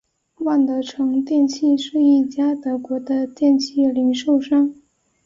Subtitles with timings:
[0.39, 4.73] 万得城电器是一家德国的电器零售商。